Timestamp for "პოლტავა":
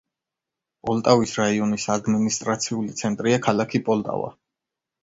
3.91-4.35